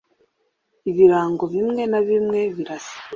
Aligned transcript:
ibirango 0.89 1.43
bimwe 1.53 1.81
na 1.91 1.99
bimwe 2.07 2.39
birasa, 2.55 2.95